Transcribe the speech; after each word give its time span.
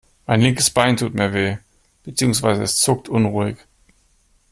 Mein 0.25 0.41
linkes 0.41 0.71
Bein 0.71 0.97
tut 0.97 1.13
mir 1.13 1.31
weh, 1.31 1.57
beziehungsweise 2.01 2.63
es 2.63 2.77
zuckt 2.77 3.07
unruhig. 3.07 3.57